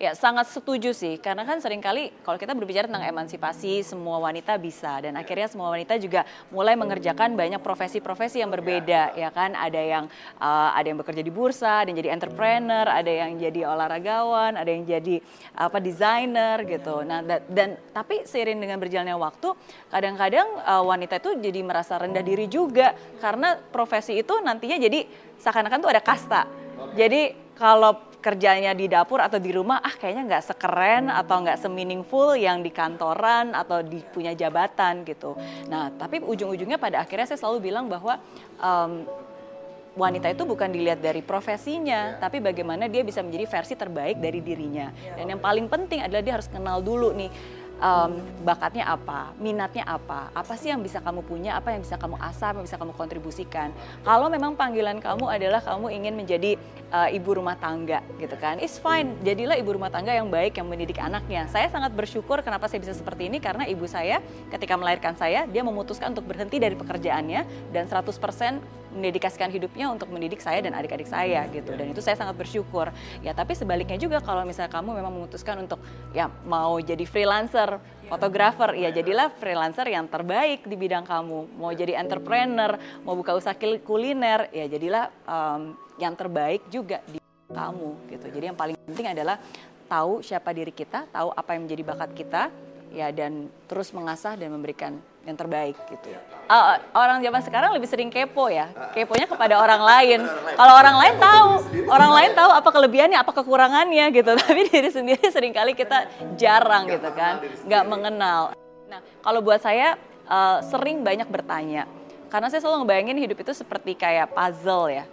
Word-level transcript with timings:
Ya, 0.00 0.16
sangat 0.16 0.48
setuju 0.48 0.96
sih. 0.96 1.20
Karena 1.20 1.44
kan 1.44 1.60
sering 1.60 1.84
kali 1.84 2.08
kalau 2.24 2.40
kita 2.40 2.56
berbicara 2.56 2.88
tentang 2.88 3.04
emansipasi, 3.04 3.84
semua 3.84 4.16
wanita 4.16 4.56
bisa. 4.56 4.96
Dan 4.96 5.12
akhirnya 5.12 5.44
semua 5.52 5.68
wanita 5.68 6.00
juga 6.00 6.24
mulai 6.48 6.72
mengerjakan 6.72 7.36
banyak 7.36 7.60
profesi-profesi 7.60 8.40
yang 8.40 8.48
berbeda. 8.48 9.12
Ya 9.12 9.28
kan, 9.28 9.52
ada 9.52 9.76
yang 9.76 10.08
uh, 10.40 10.72
ada 10.72 10.88
yang 10.88 10.96
bekerja 10.96 11.20
di 11.20 11.28
bursa, 11.28 11.84
ada 11.84 11.92
yang 11.92 12.00
jadi 12.00 12.16
entrepreneur, 12.16 12.88
ada 12.88 13.12
yang 13.12 13.36
jadi 13.36 13.68
olahragawan, 13.68 14.56
ada 14.56 14.72
yang 14.72 14.88
jadi 14.88 15.20
apa 15.52 15.76
desainer 15.84 16.64
gitu. 16.64 17.04
Nah, 17.04 17.20
dan, 17.20 17.44
dan 17.52 17.68
tapi 17.92 18.24
seiring 18.24 18.56
dengan 18.56 18.80
berjalannya 18.80 19.20
waktu, 19.20 19.52
kadang-kadang 19.92 20.48
uh, 20.64 20.80
wanita 20.80 21.20
itu 21.20 21.44
jadi 21.44 21.60
merasa 21.60 22.00
rendah 22.00 22.24
diri 22.24 22.48
juga. 22.48 22.96
Karena 23.20 23.52
profesi 23.68 24.16
itu 24.16 24.32
nantinya 24.40 24.80
jadi 24.80 25.04
seakan-akan 25.44 25.78
tuh 25.84 25.92
ada 25.92 26.00
kasta. 26.00 26.48
Jadi 26.96 27.49
kalau 27.60 27.92
kerjanya 28.24 28.72
di 28.72 28.88
dapur 28.88 29.20
atau 29.20 29.36
di 29.36 29.52
rumah 29.52 29.84
ah 29.84 29.92
kayaknya 29.92 30.24
nggak 30.32 30.44
sekeren 30.48 31.12
atau 31.12 31.44
nggak 31.44 31.60
semeaningful 31.60 32.32
yang 32.32 32.64
di 32.64 32.72
kantoran 32.72 33.52
atau 33.52 33.84
di 33.84 34.00
punya 34.00 34.32
jabatan 34.32 35.04
gitu. 35.04 35.36
Nah 35.68 35.92
tapi 35.92 36.24
ujung-ujungnya 36.24 36.80
pada 36.80 37.04
akhirnya 37.04 37.28
saya 37.28 37.40
selalu 37.40 37.68
bilang 37.72 37.88
bahwa 37.88 38.16
um, 38.60 39.04
wanita 39.98 40.30
itu 40.30 40.46
bukan 40.46 40.70
dilihat 40.70 41.02
dari 41.02 41.18
profesinya, 41.18 42.14
yeah. 42.14 42.20
tapi 42.22 42.38
bagaimana 42.38 42.86
dia 42.86 43.02
bisa 43.02 43.26
menjadi 43.26 43.50
versi 43.50 43.74
terbaik 43.74 44.22
dari 44.22 44.38
dirinya. 44.38 44.94
Yeah. 44.94 45.16
Dan 45.18 45.24
yang 45.36 45.40
paling 45.42 45.66
penting 45.66 46.00
adalah 46.00 46.22
dia 46.22 46.34
harus 46.38 46.46
kenal 46.46 46.78
dulu 46.78 47.10
nih 47.10 47.30
um, 47.80 48.20
bakatnya 48.44 48.86
apa, 48.86 49.32
minatnya 49.40 49.82
apa, 49.88 50.30
apa 50.30 50.54
sih 50.54 50.70
yang 50.70 50.84
bisa 50.84 51.00
kamu 51.00 51.24
punya, 51.24 51.56
apa 51.56 51.74
yang 51.74 51.82
bisa 51.82 51.96
kamu 51.96 52.20
asah, 52.20 52.52
apa 52.52 52.56
yang 52.62 52.66
bisa 52.68 52.78
kamu 52.78 52.92
kontribusikan. 52.94 53.72
Kalau 54.04 54.28
memang 54.28 54.54
panggilan 54.54 55.00
kamu 55.00 55.26
adalah 55.26 55.60
kamu 55.64 55.90
ingin 55.90 56.14
menjadi 56.14 56.60
uh, 56.92 57.08
ibu 57.10 57.40
rumah 57.40 57.56
tangga 57.56 58.04
gitu 58.20 58.36
kan, 58.36 58.60
it's 58.60 58.76
fine, 58.76 59.16
jadilah 59.24 59.56
ibu 59.58 59.74
rumah 59.74 59.90
tangga 59.90 60.12
yang 60.14 60.28
baik 60.28 60.60
yang 60.60 60.68
mendidik 60.68 61.00
anaknya. 61.00 61.48
Saya 61.48 61.66
sangat 61.72 61.96
bersyukur 61.96 62.44
kenapa 62.44 62.68
saya 62.68 62.84
bisa 62.84 62.94
seperti 62.94 63.26
ini 63.32 63.42
karena 63.42 63.66
ibu 63.66 63.88
saya 63.88 64.20
ketika 64.52 64.76
melahirkan 64.76 65.16
saya 65.16 65.48
dia 65.48 65.64
memutuskan 65.64 66.12
untuk 66.12 66.28
berhenti 66.28 66.60
dari 66.60 66.76
pekerjaannya 66.76 67.72
dan 67.72 67.84
100% 67.88 68.80
mendedikasikan 68.94 69.50
hidupnya 69.50 69.90
untuk 69.90 70.10
mendidik 70.10 70.42
saya 70.42 70.60
dan 70.62 70.74
adik-adik 70.74 71.06
saya 71.06 71.46
gitu. 71.50 71.74
Dan 71.74 71.94
itu 71.94 72.02
saya 72.02 72.18
sangat 72.18 72.36
bersyukur. 72.36 72.90
Ya 73.24 73.32
tapi 73.32 73.54
sebaliknya 73.54 73.96
juga 73.96 74.18
kalau 74.22 74.42
misalnya 74.42 74.70
kamu 74.70 74.98
memang 74.98 75.12
memutuskan 75.14 75.62
untuk 75.62 75.78
ya 76.14 76.28
mau 76.46 76.78
jadi 76.78 77.02
freelancer 77.06 77.78
fotografer 78.10 78.74
ya 78.74 78.90
jadilah 78.90 79.30
freelancer 79.38 79.86
yang 79.86 80.10
terbaik 80.10 80.66
di 80.66 80.74
bidang 80.74 81.06
kamu. 81.06 81.58
Mau 81.58 81.70
jadi 81.70 81.98
entrepreneur 81.98 82.76
mau 83.06 83.14
buka 83.14 83.38
usaha 83.38 83.54
kuliner 83.58 84.50
ya 84.50 84.66
jadilah 84.66 85.08
um, 85.24 85.78
yang 85.96 86.14
terbaik 86.18 86.66
juga 86.68 86.98
di 87.06 87.22
kamu 87.50 88.10
gitu. 88.10 88.26
Jadi 88.30 88.44
yang 88.50 88.58
paling 88.58 88.76
penting 88.86 89.10
adalah 89.10 89.38
tahu 89.90 90.22
siapa 90.22 90.54
diri 90.54 90.70
kita 90.70 91.10
tahu 91.10 91.34
apa 91.34 91.50
yang 91.58 91.66
menjadi 91.66 91.82
bakat 91.82 92.10
kita 92.14 92.42
ya 92.90 93.08
dan 93.14 93.48
terus 93.70 93.94
mengasah 93.94 94.34
dan 94.34 94.50
memberikan 94.50 94.98
yang 95.24 95.36
terbaik 95.36 95.76
gitu. 95.86 96.10
Uh, 96.50 96.80
orang 96.96 97.20
zaman 97.22 97.40
sekarang 97.44 97.70
lebih 97.76 97.86
sering 97.86 98.10
kepo 98.10 98.50
ya, 98.50 98.72
keponya 98.96 99.28
kepada 99.28 99.60
orang 99.60 99.82
lain. 99.84 100.20
Kalau 100.56 100.74
orang 100.74 100.96
lain 100.96 101.14
tahu, 101.20 101.50
orang 101.86 102.10
lain 102.10 102.30
tahu 102.34 102.50
apa 102.50 102.68
kelebihannya, 102.72 103.18
apa 103.20 103.32
kekurangannya 103.36 104.04
gitu. 104.16 104.30
Tapi 104.40 104.60
diri 104.66 104.90
sendiri 104.90 105.24
sering 105.30 105.52
kali 105.54 105.76
kita 105.76 106.08
jarang 106.40 106.88
gitu 106.88 107.10
kan, 107.12 107.44
nggak 107.68 107.84
mengenal. 107.86 108.56
Nah 108.88 109.00
kalau 109.20 109.44
buat 109.44 109.60
saya 109.60 109.94
uh, 110.26 110.64
sering 110.64 111.04
banyak 111.04 111.28
bertanya, 111.28 111.84
karena 112.32 112.48
saya 112.48 112.64
selalu 112.64 112.88
ngebayangin 112.88 113.18
hidup 113.20 113.38
itu 113.44 113.52
seperti 113.52 113.92
kayak 113.94 114.32
puzzle 114.32 114.88
ya. 114.88 115.04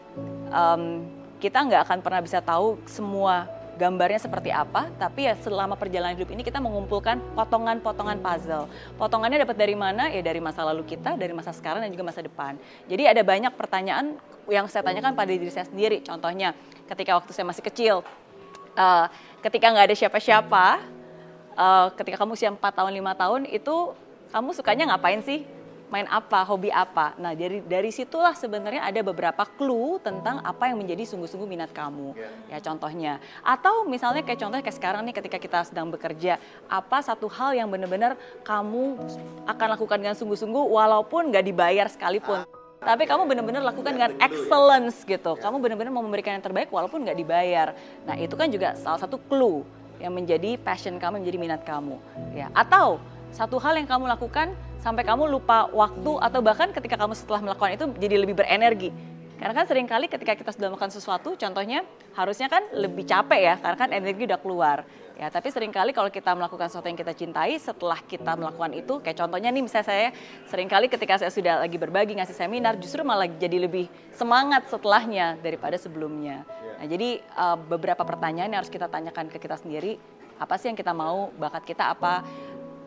Um, 0.49 1.05
kita 1.37 1.61
nggak 1.61 1.81
akan 1.85 1.99
pernah 2.01 2.21
bisa 2.23 2.41
tahu 2.41 2.81
semua 2.89 3.56
gambarnya 3.77 4.17
seperti 4.17 4.49
apa, 4.49 4.89
tapi 4.97 5.29
ya 5.29 5.37
selama 5.37 5.77
perjalanan 5.77 6.17
hidup 6.17 6.33
ini 6.33 6.41
kita 6.41 6.57
mengumpulkan 6.57 7.21
potongan-potongan 7.37 8.17
puzzle. 8.19 8.65
Potongannya 8.97 9.45
dapat 9.45 9.55
dari 9.55 9.77
mana? 9.77 10.09
Ya 10.09 10.25
dari 10.25 10.41
masa 10.41 10.65
lalu 10.65 10.83
kita, 10.83 11.13
dari 11.13 11.31
masa 11.31 11.53
sekarang 11.53 11.85
dan 11.85 11.93
juga 11.93 12.09
masa 12.09 12.25
depan. 12.25 12.57
Jadi 12.89 13.05
ada 13.05 13.21
banyak 13.21 13.53
pertanyaan 13.53 14.17
yang 14.49 14.65
saya 14.65 14.81
tanyakan 14.81 15.13
pada 15.13 15.29
diri 15.29 15.53
saya 15.53 15.69
sendiri. 15.69 16.01
Contohnya, 16.01 16.57
ketika 16.89 17.15
waktu 17.15 17.31
saya 17.31 17.45
masih 17.45 17.63
kecil, 17.63 17.95
uh, 18.73 19.05
ketika 19.45 19.69
nggak 19.69 19.85
ada 19.93 19.95
siapa-siapa, 19.95 20.65
uh, 21.53 21.87
ketika 21.95 22.25
kamu 22.25 22.33
usia 22.33 22.49
4 22.49 22.57
tahun, 22.57 22.91
5 22.91 23.21
tahun, 23.21 23.41
itu 23.53 23.75
kamu 24.33 24.49
sukanya 24.57 24.83
ngapain 24.91 25.21
sih? 25.21 25.45
Main 25.87 26.07
apa, 26.11 26.43
hobi 26.43 26.67
apa. 26.67 27.15
Nah, 27.15 27.31
dari 27.31 27.63
dari 27.63 27.89
situlah 27.95 28.35
sebenarnya 28.35 28.83
ada 28.83 28.99
beberapa 28.99 29.47
clue 29.55 29.99
tentang 30.03 30.43
apa 30.43 30.67
yang 30.67 30.77
menjadi 30.79 31.07
sungguh-sungguh 31.07 31.47
minat 31.47 31.71
kamu. 31.71 32.11
Ya 32.51 32.59
contohnya. 32.59 33.23
Atau 33.39 33.87
misalnya 33.87 34.23
kayak 34.23 34.39
contohnya 34.39 34.63
kayak 34.63 34.77
sekarang 34.77 35.01
nih 35.07 35.15
ketika 35.15 35.37
kita 35.39 35.59
sedang 35.63 35.87
bekerja, 35.87 36.39
apa 36.67 36.97
satu 36.99 37.31
hal 37.31 37.55
yang 37.55 37.71
benar-benar 37.71 38.19
kamu 38.43 38.99
akan 39.47 39.67
lakukan 39.79 39.97
dengan 39.97 40.15
sungguh-sungguh 40.15 40.65
walaupun 40.67 41.31
nggak 41.31 41.45
dibayar 41.47 41.87
sekalipun. 41.87 42.43
Tapi 42.77 43.09
kamu 43.09 43.25
benar-benar 43.25 43.65
lakukan 43.65 43.89
dengan 43.89 44.13
excellence 44.21 45.01
gitu. 45.01 45.33
Kamu 45.39 45.57
benar-benar 45.57 45.89
mau 45.89 46.05
memberikan 46.05 46.37
yang 46.37 46.45
terbaik 46.45 46.69
walaupun 46.69 47.01
nggak 47.01 47.17
dibayar. 47.17 47.73
Nah 48.05 48.13
itu 48.19 48.37
kan 48.37 48.51
juga 48.53 48.77
salah 48.77 49.01
satu 49.01 49.17
clue 49.17 49.65
yang 49.97 50.13
menjadi 50.13 50.61
passion 50.61 51.01
kamu, 51.01 51.25
menjadi 51.25 51.37
minat 51.41 51.61
kamu. 51.65 51.97
Ya. 52.37 52.53
Atau 52.53 53.01
satu 53.31 53.59
hal 53.61 53.77
yang 53.77 53.87
kamu 53.87 54.07
lakukan 54.07 54.53
sampai 54.81 55.03
kamu 55.03 55.27
lupa 55.27 55.67
waktu 55.73 56.11
atau 56.21 56.39
bahkan 56.39 56.71
ketika 56.71 56.95
kamu 56.95 57.13
setelah 57.13 57.43
melakukan 57.43 57.75
itu 57.75 57.85
jadi 57.99 58.15
lebih 58.21 58.35
berenergi. 58.39 58.89
Karena 59.37 59.53
kan 59.53 59.69
sering 59.69 59.85
kali 59.85 60.09
ketika 60.09 60.33
kita 60.33 60.49
sudah 60.49 60.73
melakukan 60.73 60.89
sesuatu, 60.89 61.37
contohnya 61.37 61.85
harusnya 62.17 62.49
kan 62.49 62.65
lebih 62.73 63.05
capek 63.05 63.37
ya, 63.37 63.55
karena 63.61 63.77
kan 63.77 63.89
energi 63.93 64.25
udah 64.25 64.41
keluar. 64.41 64.81
Ya, 65.17 65.29
tapi 65.29 65.49
sering 65.53 65.69
kali 65.69 65.93
kalau 65.93 66.09
kita 66.09 66.33
melakukan 66.33 66.69
sesuatu 66.69 66.89
yang 66.89 66.97
kita 66.97 67.13
cintai, 67.13 67.57
setelah 67.61 68.01
kita 68.01 68.33
melakukan 68.33 68.73
itu, 68.73 68.97
kayak 69.01 69.17
contohnya 69.17 69.53
nih 69.53 69.61
misalnya 69.61 69.85
saya 69.85 70.09
sering 70.49 70.69
kali 70.69 70.89
ketika 70.89 71.21
saya 71.21 71.29
sudah 71.29 71.61
lagi 71.61 71.77
berbagi 71.77 72.17
ngasih 72.17 72.33
seminar, 72.33 72.81
justru 72.81 73.05
malah 73.05 73.29
jadi 73.29 73.61
lebih 73.61 73.89
semangat 74.13 74.69
setelahnya 74.73 75.37
daripada 75.41 75.77
sebelumnya. 75.77 76.41
Nah, 76.81 76.85
jadi 76.89 77.21
uh, 77.37 77.57
beberapa 77.61 78.01
pertanyaan 78.05 78.49
yang 78.49 78.61
harus 78.65 78.73
kita 78.73 78.89
tanyakan 78.89 79.29
ke 79.29 79.37
kita 79.37 79.57
sendiri, 79.57 80.01
apa 80.37 80.53
sih 80.61 80.69
yang 80.69 80.77
kita 80.77 80.93
mau, 80.93 81.33
bakat 81.37 81.65
kita 81.65 81.93
apa, 81.93 82.21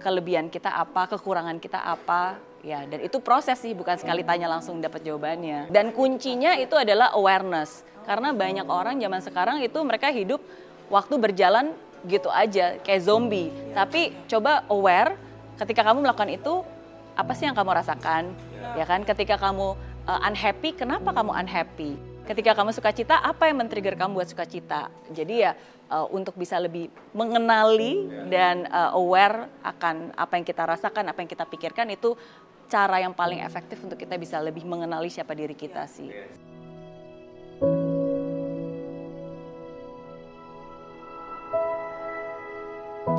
kelebihan 0.00 0.48
kita 0.48 0.72
apa, 0.72 1.06
kekurangan 1.12 1.60
kita 1.60 1.76
apa, 1.76 2.40
ya 2.64 2.84
dan 2.88 3.04
itu 3.04 3.20
proses 3.20 3.60
sih 3.60 3.76
bukan 3.76 4.00
sekali 4.00 4.24
tanya 4.24 4.48
langsung 4.48 4.80
dapat 4.80 5.04
jawabannya. 5.04 5.68
Dan 5.68 5.92
kuncinya 5.92 6.56
itu 6.56 6.74
adalah 6.74 7.12
awareness. 7.12 7.84
Karena 8.08 8.32
banyak 8.32 8.66
orang 8.66 8.96
zaman 8.96 9.20
sekarang 9.20 9.56
itu 9.60 9.76
mereka 9.84 10.08
hidup 10.08 10.40
waktu 10.88 11.14
berjalan 11.20 11.76
gitu 12.08 12.32
aja 12.32 12.80
kayak 12.80 13.04
zombie. 13.04 13.52
Tapi 13.76 14.16
coba 14.26 14.64
aware 14.72 15.14
ketika 15.60 15.84
kamu 15.84 16.08
melakukan 16.08 16.32
itu 16.32 16.64
apa 17.12 17.32
sih 17.36 17.44
yang 17.44 17.54
kamu 17.54 17.76
rasakan? 17.76 18.32
Ya 18.74 18.88
kan 18.88 19.04
ketika 19.04 19.36
kamu 19.36 19.76
uh, 20.08 20.20
unhappy, 20.26 20.72
kenapa 20.72 21.12
kamu 21.12 21.30
unhappy? 21.36 22.09
Ketika 22.30 22.54
kamu 22.54 22.70
suka 22.70 22.94
cita, 22.94 23.18
apa 23.18 23.50
yang 23.50 23.58
men-trigger 23.58 23.98
kamu 23.98 24.22
buat 24.22 24.30
suka 24.30 24.46
cita? 24.46 24.86
Jadi 25.10 25.42
ya 25.42 25.58
uh, 25.90 26.06
untuk 26.14 26.38
bisa 26.38 26.62
lebih 26.62 26.86
mengenali 27.10 28.06
dan 28.30 28.70
uh, 28.70 28.94
aware 28.94 29.50
akan 29.66 30.14
apa 30.14 30.38
yang 30.38 30.46
kita 30.46 30.62
rasakan, 30.62 31.10
apa 31.10 31.18
yang 31.18 31.26
kita 31.26 31.42
pikirkan 31.42 31.90
itu 31.90 32.14
cara 32.70 33.02
yang 33.02 33.18
paling 33.18 33.42
efektif 33.42 33.82
untuk 33.82 33.98
kita 33.98 34.14
bisa 34.14 34.38
lebih 34.38 34.62
mengenali 34.62 35.10
siapa 35.10 35.34
diri 35.34 35.58
kita 35.58 35.90
sih. 35.90 36.06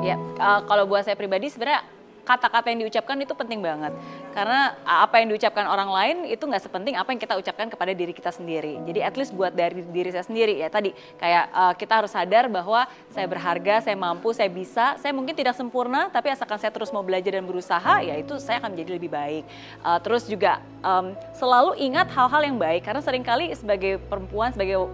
Ya, 0.08 0.16
uh, 0.40 0.64
kalau 0.64 0.88
buat 0.88 1.04
saya 1.04 1.20
pribadi 1.20 1.52
sebenarnya 1.52 1.84
kata-kata 2.24 2.70
yang 2.72 2.86
diucapkan 2.86 3.18
itu 3.20 3.34
penting 3.34 3.60
banget. 3.60 3.94
Karena 4.32 4.78
apa 4.86 5.20
yang 5.20 5.34
diucapkan 5.34 5.66
orang 5.68 5.90
lain 5.90 6.18
itu 6.30 6.44
nggak 6.44 6.64
sepenting 6.64 6.96
apa 6.96 7.10
yang 7.12 7.22
kita 7.22 7.36
ucapkan 7.38 7.68
kepada 7.68 7.92
diri 7.92 8.14
kita 8.16 8.32
sendiri. 8.32 8.80
Jadi 8.88 9.00
at 9.04 9.16
least 9.18 9.36
buat 9.36 9.52
dari 9.52 9.84
diri 9.90 10.10
saya 10.14 10.26
sendiri 10.26 10.62
ya. 10.62 10.70
Tadi 10.72 10.94
kayak 11.18 11.46
uh, 11.52 11.74
kita 11.76 11.94
harus 12.04 12.12
sadar 12.14 12.48
bahwa 12.48 12.86
saya 13.12 13.28
berharga 13.28 13.84
saya 13.84 13.98
mampu 13.98 14.32
saya 14.32 14.48
bisa 14.48 14.96
saya 14.98 15.12
mungkin 15.12 15.36
tidak 15.36 15.58
sempurna 15.58 16.08
tapi 16.10 16.32
asalkan 16.32 16.58
saya 16.62 16.72
terus 16.72 16.90
mau 16.96 17.04
belajar 17.04 17.36
dan 17.36 17.46
berusaha 17.46 18.02
ya 18.02 18.16
itu 18.16 18.38
saya 18.40 18.64
akan 18.64 18.74
menjadi 18.78 18.92
lebih 18.98 19.12
baik. 19.12 19.44
Uh, 19.82 20.00
terus 20.00 20.26
juga 20.30 20.62
um, 20.82 21.14
selalu 21.36 21.78
ingat 21.82 22.08
hal-hal 22.14 22.42
yang 22.46 22.58
baik. 22.58 22.86
Karena 22.86 23.02
sering 23.04 23.26
kali 23.26 23.52
sebagai 23.58 24.00
perempuan 24.08 24.54
sebagai 24.54 24.88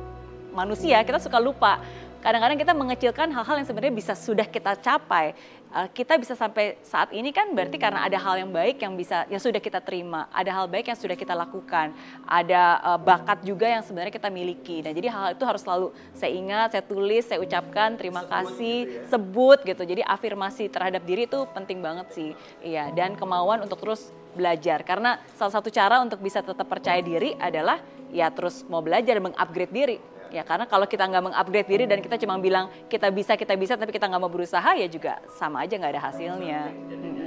manusia 0.57 0.97
kita 1.05 1.21
suka 1.21 1.37
lupa 1.37 1.77
kadang-kadang 2.21 2.57
kita 2.57 2.73
mengecilkan 2.73 3.27
hal-hal 3.31 3.55
yang 3.61 3.67
sebenarnya 3.67 3.95
bisa 3.95 4.13
sudah 4.17 4.47
kita 4.47 4.75
capai. 4.79 5.37
Uh, 5.67 5.83
kita 5.91 6.15
bisa 6.15 6.31
sampai 6.31 6.79
saat 6.79 7.11
ini 7.11 7.35
kan 7.35 7.51
berarti 7.51 7.75
karena 7.75 8.07
ada 8.07 8.15
hal 8.15 8.39
yang 8.39 8.47
baik 8.47 8.79
yang 8.79 8.95
bisa 8.95 9.27
yang 9.27 9.35
sudah 9.43 9.59
kita 9.59 9.83
terima, 9.83 10.31
ada 10.31 10.47
hal 10.47 10.63
baik 10.71 10.87
yang 10.87 10.95
sudah 10.95 11.11
kita 11.19 11.35
lakukan, 11.35 11.91
ada 12.23 12.79
uh, 12.79 12.95
bakat 12.95 13.43
juga 13.43 13.67
yang 13.67 13.83
sebenarnya 13.83 14.15
kita 14.15 14.31
miliki. 14.31 14.79
Nah, 14.79 14.95
jadi 14.95 15.11
hal-hal 15.11 15.35
itu 15.35 15.43
harus 15.43 15.61
selalu 15.67 15.87
saya 16.15 16.31
ingat, 16.31 16.67
saya 16.71 16.83
tulis, 16.87 17.27
saya 17.27 17.43
ucapkan 17.43 17.99
terima 17.99 18.23
kasih, 18.23 18.77
gitu 18.87 18.95
ya. 18.95 19.11
sebut 19.11 19.59
gitu. 19.67 19.83
Jadi 19.83 20.01
afirmasi 20.07 20.71
terhadap 20.71 21.03
diri 21.03 21.27
itu 21.27 21.43
penting 21.51 21.83
banget 21.83 22.07
sih. 22.15 22.31
Iya, 22.63 22.95
dan 22.95 23.19
kemauan 23.19 23.59
untuk 23.59 23.83
terus 23.83 24.07
belajar 24.37 24.85
karena 24.85 25.17
salah 25.33 25.51
satu 25.57 25.67
cara 25.73 25.99
untuk 25.99 26.21
bisa 26.21 26.45
tetap 26.45 26.69
percaya 26.69 27.01
diri 27.01 27.33
adalah 27.41 27.81
ya 28.13 28.29
terus 28.31 28.63
mau 28.69 28.79
belajar 28.85 29.17
mengupgrade 29.19 29.73
diri 29.73 29.97
ya 30.31 30.43
karena 30.47 30.65
kalau 30.65 30.85
kita 30.87 31.03
nggak 31.07 31.23
mengupgrade 31.31 31.69
diri 31.69 31.85
dan 31.85 31.99
kita 31.99 32.15
cuma 32.21 32.39
bilang 32.39 32.71
kita 32.87 33.11
bisa 33.11 33.35
kita 33.35 33.53
bisa 33.59 33.73
tapi 33.75 33.91
kita 33.91 34.07
nggak 34.07 34.21
mau 34.21 34.31
berusaha 34.31 34.75
ya 34.77 34.87
juga 34.87 35.19
sama 35.35 35.63
aja 35.63 35.75
nggak 35.75 35.93
ada 35.93 36.03
hasilnya. 36.11 36.61
Di 36.87 37.26